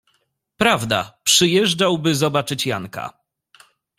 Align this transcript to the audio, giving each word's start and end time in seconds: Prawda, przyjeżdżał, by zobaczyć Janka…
Prawda, 0.57 1.19
przyjeżdżał, 1.23 1.97
by 1.97 2.15
zobaczyć 2.15 2.65
Janka… 2.65 3.13